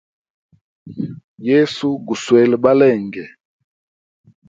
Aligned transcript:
Yesu 1.47 1.87
guswele 2.07 2.55
balenge. 2.63 3.25